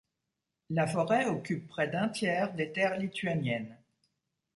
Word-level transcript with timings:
La 0.71 0.87
forêt 0.87 1.27
occupe 1.27 1.67
près 1.67 1.87
d'un 1.87 2.09
tiers 2.09 2.55
des 2.55 2.71
terres 2.71 2.97
lituaniennes. 2.97 3.77